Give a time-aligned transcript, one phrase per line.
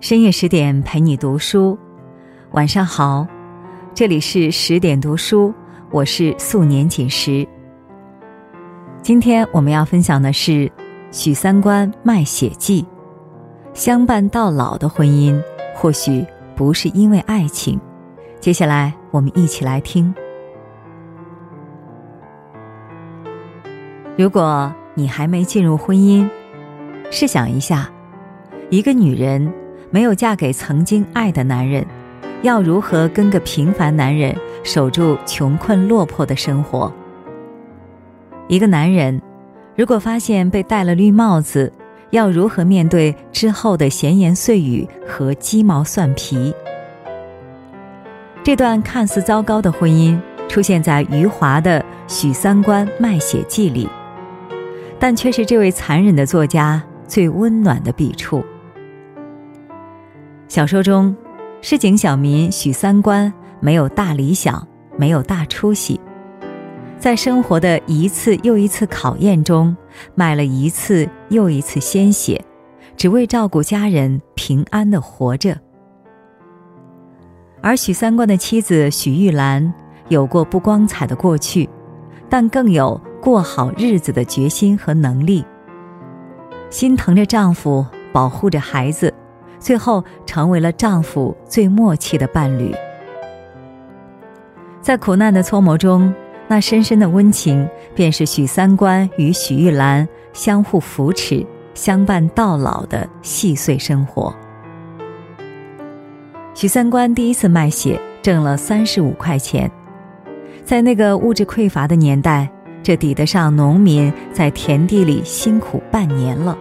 [0.00, 1.76] 深夜十点陪你读书，
[2.52, 3.26] 晚上好，
[3.94, 5.52] 这里是十点读书，
[5.90, 7.46] 我是素年锦时。
[9.02, 10.70] 今天我们要分享的是
[11.10, 12.86] 许三观卖血记，
[13.74, 15.36] 相伴到老的婚姻
[15.74, 16.24] 或许
[16.54, 17.78] 不是因为爱情。
[18.38, 20.14] 接下来我们一起来听。
[24.16, 26.28] 如果你还没进入婚姻，
[27.10, 27.90] 试想一下，
[28.70, 29.52] 一个女人。
[29.90, 31.86] 没有嫁给曾经爱的男人，
[32.42, 36.92] 要如何跟个平凡男人守住穷困落魄的生活？
[38.48, 39.20] 一个男人
[39.76, 41.72] 如果发现被戴了绿帽子，
[42.10, 46.54] 要如何面对之后的闲言碎语和鸡毛蒜皮？
[48.42, 53.88] 这段看似糟糕的婚姻出现在余华的《许三观卖血记》里，
[54.98, 58.44] 但却是这位残忍的作家最温暖的笔触。
[60.48, 61.14] 小说中，
[61.60, 64.66] 市井小民许三观没有大理想，
[64.96, 66.00] 没有大出息，
[66.98, 69.76] 在生活的一次又一次考验中，
[70.14, 72.42] 卖了一次又一次鲜血，
[72.96, 75.54] 只为照顾家人平安的活着。
[77.60, 79.74] 而许三观的妻子许玉兰
[80.08, 81.68] 有过不光彩的过去，
[82.30, 85.44] 但更有过好日子的决心和能力，
[86.70, 89.12] 心疼着丈夫，保护着孩子。
[89.58, 92.74] 最后成为了丈夫最默契的伴侣，
[94.80, 96.12] 在苦难的搓磨中，
[96.46, 101.44] 那深深的温情，便是许三观与许玉兰相互扶持、
[101.74, 104.34] 相伴到老的细碎生活。
[106.54, 109.70] 许三观第一次卖血挣了三十五块钱，
[110.64, 112.48] 在那个物质匮乏的年代，
[112.82, 116.56] 这抵得上农民在田地里辛苦半年了。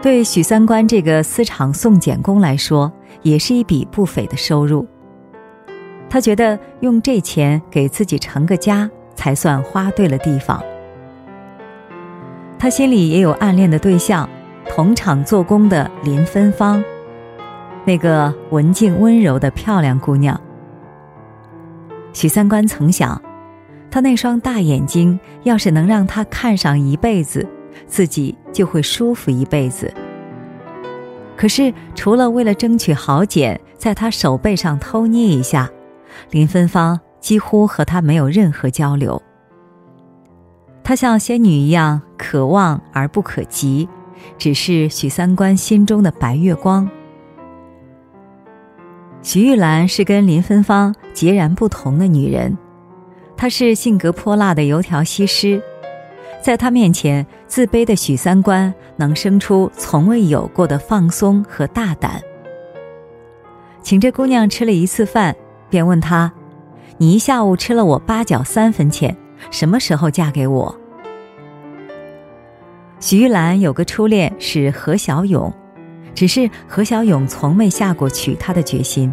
[0.00, 2.90] 对许三观这个私厂送检工来说，
[3.22, 4.86] 也是一笔不菲的收入。
[6.08, 10.62] 他觉得用这钱给自己成个家，才算花对了地方。
[12.58, 14.28] 他心里也有暗恋的对象，
[14.68, 16.82] 同厂做工的林芬芳，
[17.84, 20.40] 那个文静温柔的漂亮姑娘。
[22.12, 23.20] 许三观曾想，
[23.90, 27.46] 他那双大眼睛要是能让他看上一辈子。
[27.86, 29.92] 自己就会舒服一辈子。
[31.36, 35.70] 可是，除了为了争取好检，在他手背上偷捏一下，
[36.30, 39.22] 林芬芳几乎和他没有任何交流。
[40.82, 43.88] 她像仙女一样可望而不可及，
[44.38, 46.88] 只是许三观心中的白月光。
[49.22, 52.56] 徐玉兰是跟林芬芳截然不同的女人，
[53.36, 55.62] 她是性格泼辣的油条西施。
[56.48, 62.22] 在他面前，自卑的许三观能生出从未有过的放松和大胆。
[63.82, 65.36] 请这姑娘吃了一次饭，
[65.68, 66.32] 便问她
[66.96, 69.14] ：“你一下午吃了我八角三分钱，
[69.50, 70.74] 什么时候嫁给我？”
[72.98, 75.52] 许玉兰有个初恋是何小勇，
[76.14, 79.12] 只是何小勇从未下过娶她的决心。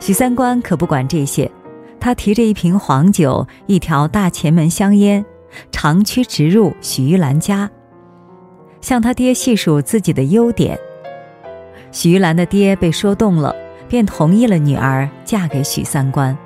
[0.00, 1.48] 许三观可不管这些，
[2.00, 5.24] 他提着一瓶黄酒，一条大前门香烟。
[5.70, 7.70] 长驱直入许玉兰家，
[8.80, 10.78] 向他爹细数自己的优点。
[11.90, 13.54] 许玉兰的爹被说动了，
[13.88, 16.36] 便同意了女儿嫁给许三观。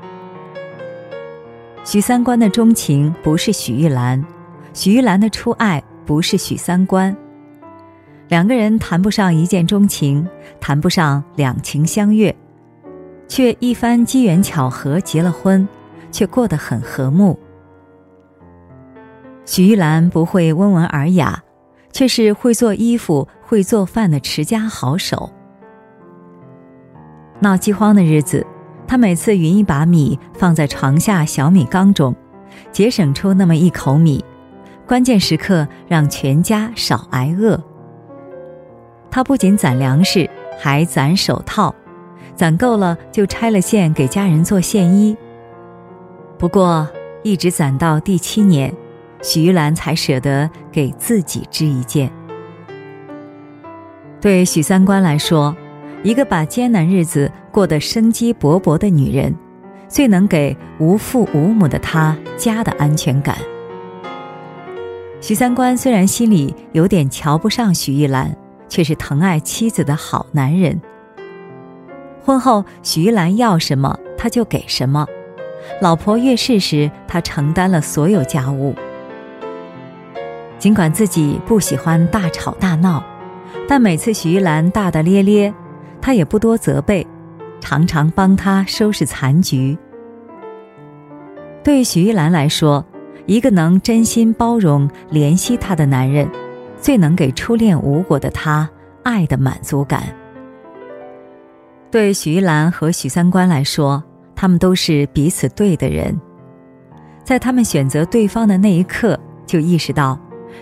[1.85, 4.25] 许三观的钟情不是许玉兰，
[4.75, 7.17] 许玉兰的初爱不是许三观。
[8.29, 10.29] 两个人谈不上一见钟情，
[10.61, 12.35] 谈不上两情相悦，
[13.29, 15.69] 却一番机缘巧合结了婚，
[16.11, 17.39] 却过得很和睦。
[19.47, 21.43] 许玉兰不会温文尔雅，
[21.93, 25.31] 却是会做衣服、会做饭的持家好手。
[27.39, 28.45] 闹饥荒的日子，
[28.89, 32.15] 她每次匀一把米放在床下小米缸中，
[32.73, 34.23] 节省出那么一口米，
[34.85, 37.63] 关键时刻让全家少挨饿。
[39.09, 40.29] 她不仅攒粮食，
[40.59, 41.73] 还攒手套，
[42.35, 45.17] 攒够了就拆了线给家人做线衣。
[46.37, 46.89] 不过，
[47.23, 48.75] 一直攒到第七年。
[49.27, 52.09] 许玉兰才舍得给自己织一件。
[54.21, 55.55] 对许三观来说，
[56.05, 59.35] 一个把艰难日子过得生机勃勃的女人，
[59.89, 63.37] 最能给无父无母的他家的安全感。
[65.21, 68.33] 许三观虽然心里有点瞧不上许玉兰，
[68.69, 70.81] 却是疼爱妻子的好男人。
[72.25, 75.05] 婚后，许玉兰要什么他就给什么，
[75.81, 78.73] 老婆月事时，他承担了所有家务。
[80.59, 83.03] 尽管自己不喜欢大吵大闹，
[83.69, 85.53] 但每次许玉兰大大咧咧，
[86.01, 87.07] 他也不多责备，
[87.61, 89.77] 常常帮他收拾残局。
[91.63, 92.85] 对许玉兰来说，
[93.27, 96.29] 一个能真心包容、怜惜她的男人，
[96.81, 98.69] 最能给初恋无果的她
[99.03, 100.05] 爱的满足感。
[101.91, 104.03] 对许玉兰和许三观来说，
[104.35, 106.19] 他们都是彼此对的人。
[107.25, 110.17] 在他们选择对方的那一刻，就意识到，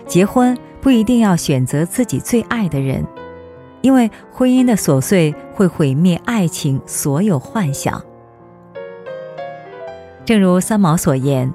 [0.07, 3.05] 结婚不一定要选择自己最爱的人，
[3.81, 8.01] 因为婚姻的琐碎会毁灭爱情所有幻想。
[10.23, 11.53] 正如三毛所言，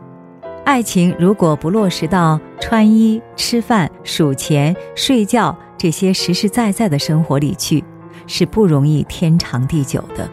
[0.64, 7.82] 爱情如果不落实到穿衣、吃饭、数钱、睡觉这些实实在在的生活里去，
[8.26, 10.28] 是不容易天长地久的。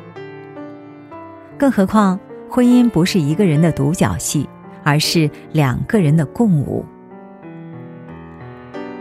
[1.58, 4.48] 更何况，婚姻不是一个人的独角戏。
[4.84, 6.86] 而是两个人的共舞，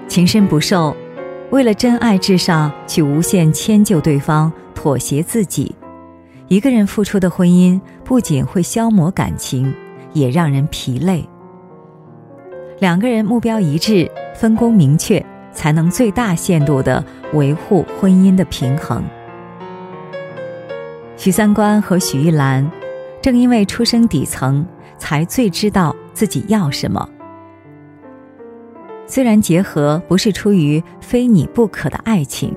[0.08, 0.96] 情深不寿，
[1.50, 5.74] 为了真爱至上去无限迁就对方，妥协自己，
[6.48, 9.74] 一个人付出的婚姻不仅会消磨感情，
[10.12, 11.28] 也让人疲累。
[12.78, 19.02] 两个人目标一致，分工明确，才能最大限度的维护婚姻的平衡。
[21.16, 22.70] 许三观和许玉兰，
[23.20, 24.66] 正因为出生底层。
[24.98, 27.06] 才最知道自己要什么。
[29.06, 32.54] 虽然结合不是出于非你不可的爱情，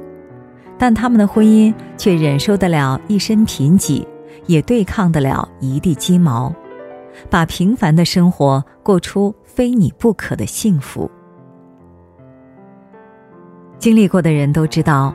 [0.78, 4.04] 但他们的婚姻却忍受得了一身贫瘠，
[4.48, 6.54] 也对抗得了一地鸡毛，
[7.30, 11.10] 把平凡的生活过出非你不可的幸福。
[13.78, 15.14] 经历过的人都知道，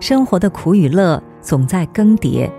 [0.00, 2.50] 生活的苦与乐总在更迭。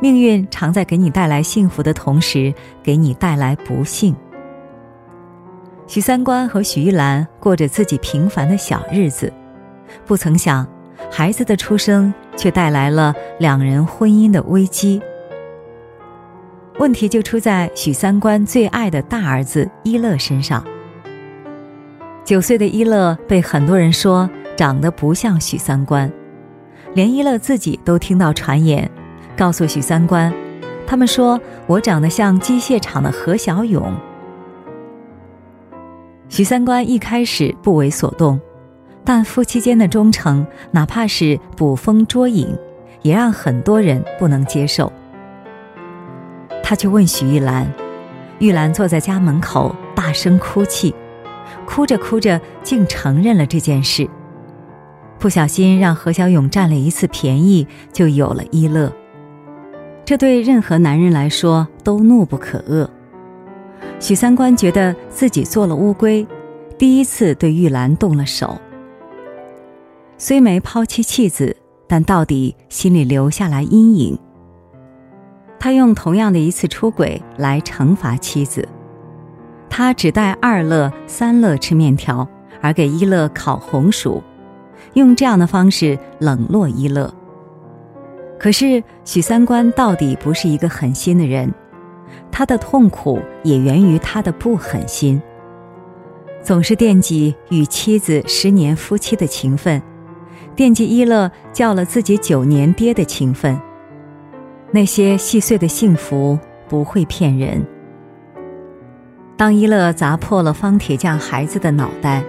[0.00, 2.52] 命运常在给你带来幸福的同时，
[2.82, 4.14] 给你带来不幸。
[5.86, 9.32] 许三观和许玉兰过着自己平凡的小日子，
[10.06, 10.66] 不曾想，
[11.10, 15.00] 孩子的出生却带来了两人婚姻的危机。
[16.78, 20.64] 问题就出在许三观最爱的大儿子一乐身上。
[22.24, 26.10] 九岁的一乐被很多人说长得不像许三观，
[26.94, 28.90] 连一乐自己都听到传言。
[29.36, 30.32] 告诉许三观，
[30.86, 33.92] 他们说我长得像机械厂的何小勇。
[36.34, 38.40] 许三观一开始不为所动，
[39.04, 42.58] 但夫妻间的忠诚，哪怕是捕风捉影，
[43.02, 44.92] 也让很多人不能接受。
[46.60, 47.72] 他去问许玉兰，
[48.40, 50.92] 玉兰坐在家门口大声哭泣，
[51.64, 54.10] 哭着哭着竟承认了这件事。
[55.20, 58.92] 不小心让何小勇占了一次便宜，就有了一乐。
[60.04, 62.88] 这对任何男人来说都怒不可遏。
[64.04, 66.26] 许三观觉得自己做了乌龟，
[66.76, 68.54] 第一次对玉兰动了手。
[70.18, 71.56] 虽没抛妻弃子，
[71.86, 74.18] 但到底心里留下来阴影。
[75.58, 78.68] 他用同样的一次出轨来惩罚妻子，
[79.70, 82.28] 他只带二乐、三乐吃面条，
[82.60, 84.22] 而给一乐烤红薯，
[84.92, 87.10] 用这样的方式冷落一乐。
[88.38, 91.50] 可是许三观到底不是一个狠心的人，
[92.30, 95.20] 他的痛苦也源于他的不狠心。
[96.42, 99.80] 总是惦记与妻子十年夫妻的情分，
[100.54, 103.58] 惦记一乐叫了自己九年爹的情分。
[104.70, 107.64] 那些细碎的幸福不会骗人。
[109.36, 112.22] 当一乐砸破了方铁匠孩子的脑袋，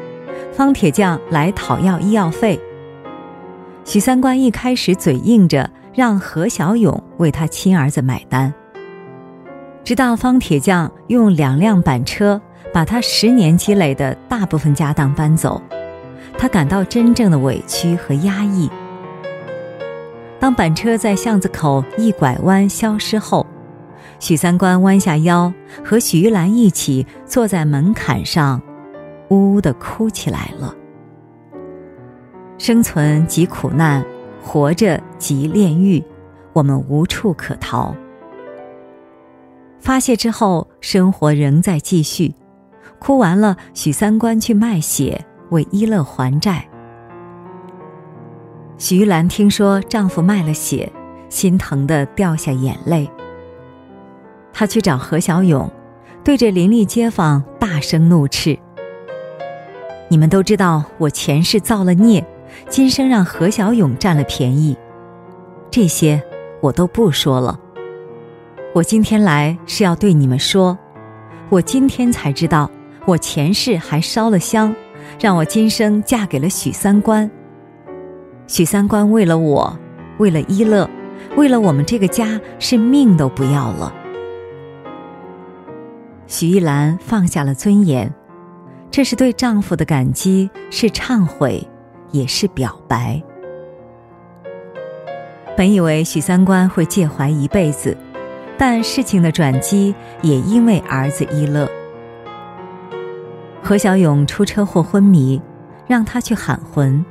[0.51, 2.59] 方铁匠来讨要医药费，
[3.83, 5.69] 许三观一开始嘴硬着。
[5.95, 8.53] 让何小勇为他亲儿子买单，
[9.85, 12.41] 直到方铁匠用两辆板车
[12.73, 15.61] 把他十年积累的大部分家当搬走，
[16.39, 18.67] 他感到真正的委屈和压抑。
[20.39, 23.45] 当板车在巷子口一拐弯消失后，
[24.19, 28.59] 许三观弯下腰，和许玉兰一起坐在门槛上，
[29.29, 30.75] 呜呜的哭起来了。
[32.57, 34.03] 生存即苦难。
[34.41, 36.03] 活着即炼狱，
[36.53, 37.95] 我们无处可逃。
[39.85, 42.33] 发泄之后，生活仍在继续。
[42.97, 46.67] 哭完了，许三观去卖血为一乐还债。
[48.79, 50.91] 徐玉兰听说丈夫卖了血，
[51.29, 53.07] 心疼的掉下眼泪。
[54.51, 55.71] 她去找何小勇，
[56.23, 58.57] 对着邻里街坊大声怒斥
[60.09, 62.25] ：“你们都知道我前世造了孽。”
[62.69, 64.75] 今生让何小勇占了便宜，
[65.69, 66.23] 这些
[66.61, 67.59] 我都不说了。
[68.75, 70.77] 我今天来是要对你们说，
[71.47, 72.69] 我今天才知道，
[73.05, 74.75] 我前世还烧了香，
[75.17, 77.31] 让我今生嫁给了许三观。
[78.47, 79.79] 许三观为了我，
[80.17, 80.89] 为了一乐，
[81.37, 83.93] 为了我们这个家，是命都不要了。
[86.27, 88.13] 许玉兰放下了尊严，
[88.91, 91.65] 这是对丈夫的感激，是忏悔，
[92.11, 93.23] 也是表白。
[95.55, 97.95] 本以为许三观会介怀一辈子，
[98.57, 101.69] 但事情的转机也因为儿子一乐。
[103.61, 105.41] 何小勇出车祸昏迷，
[105.87, 107.03] 让他去喊魂。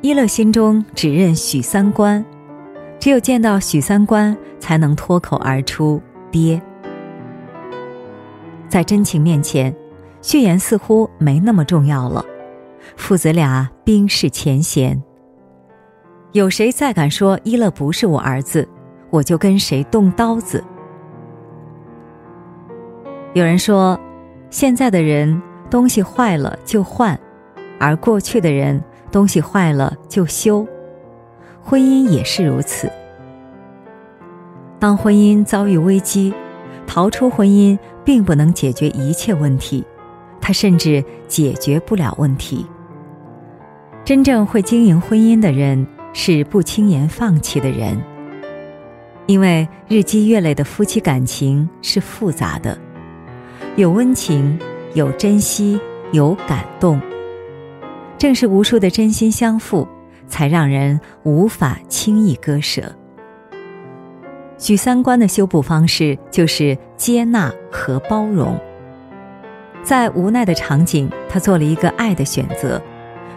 [0.00, 2.24] 一乐心中只认许三观，
[3.00, 6.60] 只有见到许三观，才能脱口而出“爹”。
[8.68, 9.74] 在真情面前，
[10.20, 12.24] 血缘似乎没那么重要了。
[12.96, 15.02] 父子俩冰释前嫌。
[16.32, 18.68] 有谁再敢说一乐不是我儿子，
[19.16, 20.62] 我就跟谁动刀子。
[23.32, 23.98] 有人说，
[24.50, 27.18] 现在的人东西坏了就换，
[27.80, 30.66] 而过去的人东西坏了就修。
[31.62, 32.90] 婚姻也是如此。
[34.78, 36.34] 当婚姻遭遇危机，
[36.86, 39.82] 逃出婚姻并不能解决一切问题，
[40.42, 42.66] 它甚至解决不了问题。
[44.04, 45.86] 真正会经营婚姻的人。
[46.18, 47.94] 是不轻言放弃的人，
[49.26, 52.78] 因为日积月累的夫妻感情是复杂的，
[53.74, 54.58] 有温情，
[54.94, 55.80] 有珍惜，
[56.12, 57.00] 有感动。
[58.16, 59.86] 正是无数的真心相付，
[60.28, 62.94] 才让人无法轻易割舍。
[64.58, 68.58] 许三观的修补方式就是接纳和包容，
[69.82, 72.80] 在无奈的场景，他做了一个爱的选择，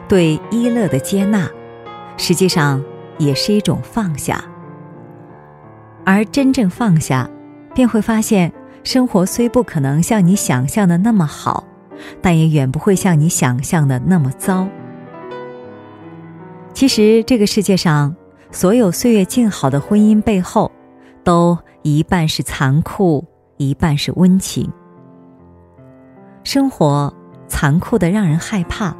[0.07, 1.49] 对一乐的接纳。
[2.15, 2.81] 实际上
[3.17, 4.43] 也是一种放下，
[6.11, 7.29] 而真正放下，
[7.75, 8.51] 便会发现，
[8.83, 11.63] 生活虽不可能像你想象的那么好，
[12.19, 14.67] 但也远不会像你想象的那么糟。
[16.73, 18.15] 其实，这个世界上
[18.49, 20.71] 所有岁月静好的婚姻背后，
[21.23, 23.23] 都一半是残酷，
[23.57, 24.67] 一半是温情。
[26.43, 27.13] 生活
[27.47, 28.97] 残酷的让人害怕，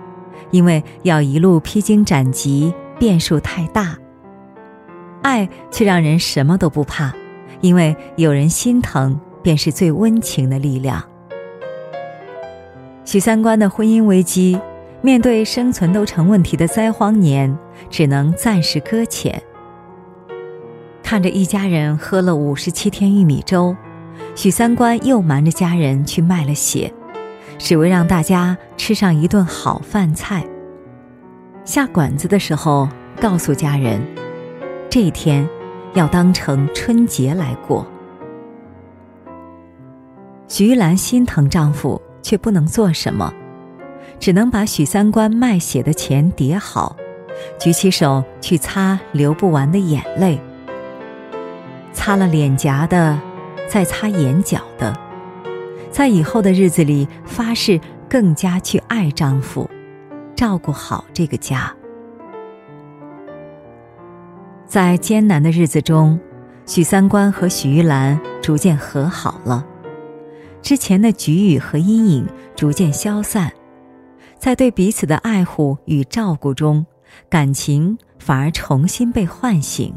[0.52, 2.72] 因为要一路披荆斩棘。
[3.00, 3.98] 变数太大，
[5.22, 7.14] 爱却让人什么都不怕，
[7.62, 11.04] 因为有人心疼，便是最温情的力量。
[13.06, 14.60] 许三观的婚姻危机，
[15.02, 17.58] 面对生存都成问题的灾荒年，
[17.90, 19.42] 只能暂时搁浅。
[21.02, 23.76] 看着一家人喝了五十七天玉米粥，
[24.36, 26.94] 许三观又瞒着家人去卖了血，
[27.58, 30.46] 只为让大家吃上一顿好饭菜。
[31.66, 32.88] 下馆子的时候，
[33.20, 34.00] 告诉家人，
[34.90, 35.48] 这一天
[35.94, 37.86] 要当成春节来过。
[40.48, 43.32] 徐玉兰心疼丈夫，却不能做什么，
[44.20, 46.96] 只能把许三观卖血的钱叠好，
[47.60, 50.40] 举起手去擦流不完的眼泪，
[51.94, 53.20] 擦了脸颊的，
[53.68, 54.98] 再擦眼角的，
[55.92, 57.80] 在以后的日子里发誓
[58.10, 59.70] 更加去爱丈夫。
[60.36, 61.72] 照顾好这个家，
[64.70, 66.20] 在艰难的日子中，
[66.68, 69.66] 许三观和许玉兰逐渐和好了，
[70.62, 73.52] 之前的局域和阴影逐渐消散，
[74.38, 76.86] 在对彼此的爱护与照顾中，
[77.28, 79.92] 感情反而重新被唤醒。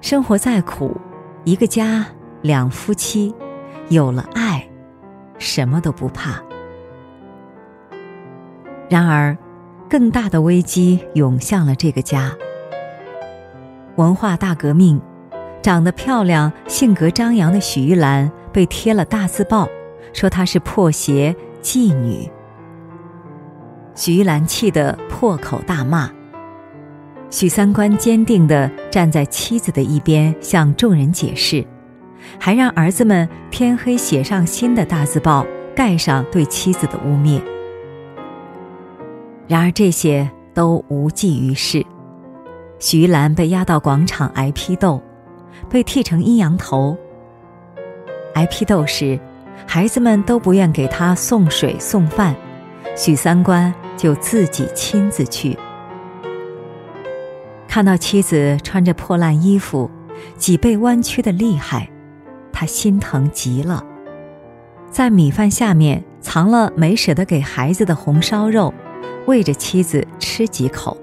[0.00, 0.96] 生活再苦，
[1.44, 2.06] 一个家，
[2.40, 3.34] 两夫妻，
[3.88, 4.64] 有了爱，
[5.38, 6.40] 什么都不怕。
[8.88, 9.36] 然而，
[9.90, 12.30] 更大的危机涌向了这个家。
[13.96, 15.00] 文化大革命，
[15.60, 19.68] 长得漂亮、性格张扬的许玉兰被贴了大字报，
[20.12, 22.30] 说她是破鞋妓女。
[23.96, 26.08] 许玉兰气得破口大骂。
[27.28, 31.66] 许三观坚定地站在妻子的一边，向众人解释，
[32.38, 35.44] 还让儿子们天黑写上新的大字报，
[35.74, 37.40] 盖上对妻子的污蔑。
[39.50, 41.84] 然而这些都无济于事，
[42.78, 45.02] 徐兰被押到广场挨批斗，
[45.68, 46.96] 被剃成阴阳头。
[48.34, 49.18] 挨批斗时，
[49.66, 52.32] 孩子们都不愿给他送水送饭，
[52.94, 55.58] 许三观就自己亲自去。
[57.66, 59.90] 看到妻子穿着破烂衣服，
[60.36, 61.90] 脊背弯曲的厉害，
[62.52, 63.84] 他心疼极了，
[64.92, 68.72] 在米饭下面藏了没舍得给孩子的红烧肉。
[69.26, 70.96] 喂着妻子吃几口。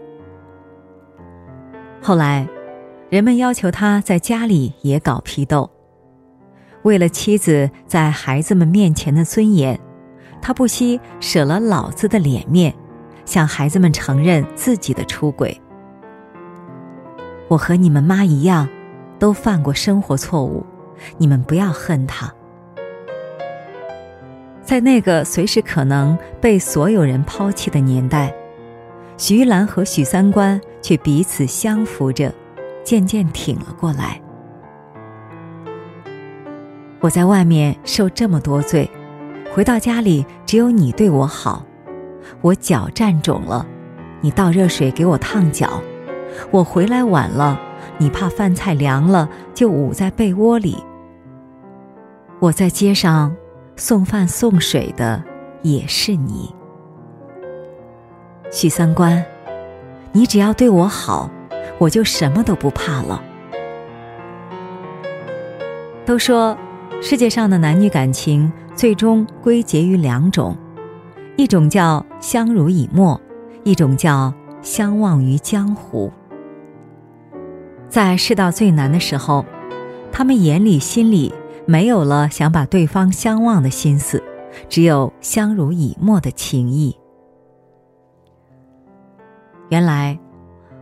[2.02, 2.48] 后来，
[3.10, 5.70] 人们要求他在家里也搞批斗。
[6.84, 9.80] 为了妻子在孩子们面前的尊严，
[10.42, 12.74] 他不惜舍了老子的脸面，
[13.26, 15.60] 向孩子们承认自己的出轨。
[17.50, 18.68] 我和你们妈一样，
[19.20, 20.66] 都犯过生活错误，
[21.18, 22.34] 你们不要恨他。
[24.68, 28.34] 在那个随时可能被所有人抛弃的年代，
[29.16, 32.30] 徐玉兰和许三观却彼此相扶着，
[32.84, 34.20] 渐渐挺了过来。
[37.00, 38.92] 我在外面受这么多罪，
[39.54, 41.66] 回到家里只有你对我好。
[42.42, 43.66] 我脚站肿了，
[44.20, 45.82] 你倒热水给我烫脚；
[46.52, 47.58] 我回来晚了，
[47.98, 50.76] 你怕饭菜凉了就捂在被窝里。
[52.40, 53.34] 我在街上。
[53.80, 55.24] 送饭送水的
[55.62, 56.52] 也是你，
[58.52, 59.24] 许三观，
[60.12, 61.30] 你只要对我好，
[61.78, 63.24] 我就什么都不怕了。
[66.08, 66.58] 都说
[67.04, 70.58] 世界上的男女感情最终归结于两种，
[71.36, 73.22] 一种叫相濡以沫，
[73.64, 76.12] 一种叫相忘于江湖。
[77.88, 79.46] 在世道最难的时候，
[80.12, 81.32] 他们眼里心里。
[81.68, 84.24] 没有了想把对方相忘的心思，
[84.70, 86.96] 只有相濡以沫的情谊。
[89.68, 90.18] 原来，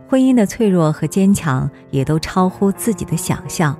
[0.08, 3.76] 婚姻的脆弱和坚强也都超乎自己的想象。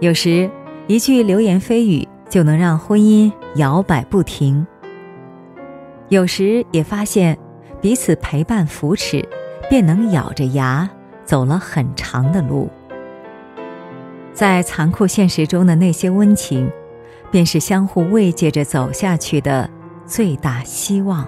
[0.00, 0.50] 有时，
[0.86, 4.66] 一句流言蜚语就能让婚姻摇摆不停；
[6.08, 7.38] 有时，也发现
[7.82, 9.22] 彼此陪伴扶持，
[9.68, 10.88] 便能咬着牙
[11.26, 12.70] 走了很长的路。
[14.34, 16.68] 在残酷现实中的那些温情，
[17.30, 19.70] 便是相互慰藉着走下去的
[20.04, 21.26] 最大希望。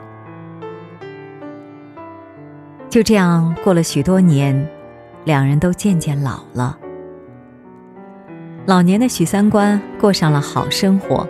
[2.91, 4.69] 就这样过了许多年，
[5.25, 6.77] 两人都渐渐老了。
[8.67, 11.25] 老年的许三观过上了好生活，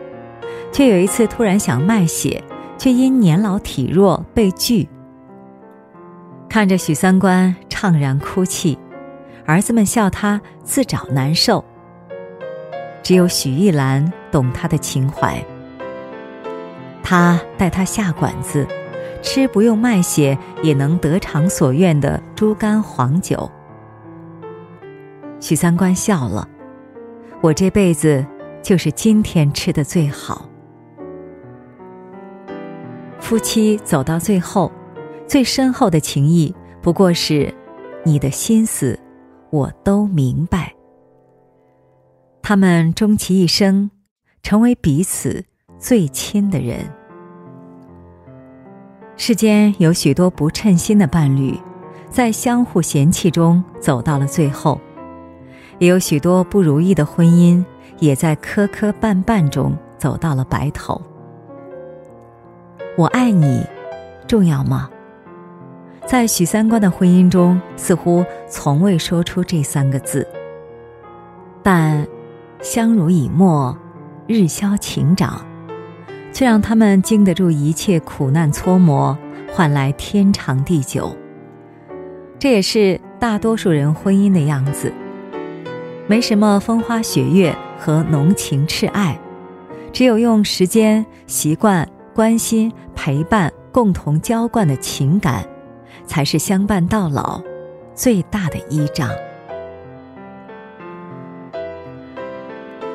[0.73, 2.42] 却有一次突然想卖血，
[2.78, 4.88] 却因年老体弱被拒。
[6.49, 8.79] 看着许三观怅然哭泣。
[9.44, 11.64] 儿子们笑他自找难受。
[13.07, 15.40] 只有许玉兰懂他的情怀。
[17.05, 18.66] 他带他下馆子，
[19.23, 23.49] 吃不用卖血也能得偿所愿的猪肝黄酒。
[25.38, 26.49] 许三观笑了，
[27.40, 28.27] 我这辈子
[28.61, 30.45] 就是今天吃的最好。
[33.21, 34.73] 夫妻走到最后，
[35.29, 37.55] 最深厚的情谊不过是，
[38.05, 38.99] 你的心思。
[39.51, 40.75] 我都明白，
[42.48, 43.90] 他们终其一生，
[44.40, 45.44] 成为彼此
[45.80, 46.78] 最亲的人。
[49.16, 51.59] 世间有许多不称心的伴侣，
[52.09, 54.80] 在相互嫌弃中走到了最后；
[55.80, 57.64] 也有许多不如意的婚姻，
[57.98, 61.02] 也在磕磕绊绊中走到了白头。
[62.96, 63.66] 我爱你，
[64.28, 64.88] 重要吗？
[66.06, 70.24] 在许三观的婚姻中，似乎从未说出这三个字。
[71.61, 72.06] 但
[72.66, 73.79] 相濡以沫，
[74.26, 75.46] 日消情长，
[76.33, 79.16] 却让他们经得住一切苦难搓磨，
[79.52, 81.16] 换来天长地久。
[82.40, 84.92] 这也是大多数人婚姻的样子，
[86.09, 89.16] 没什么风花雪月和浓情赤爱，
[89.92, 95.46] 只有用时间、习惯、关心、陪伴共同浇灌的情感。
[96.05, 97.40] 才是相伴到老
[97.94, 99.09] 最大的依仗。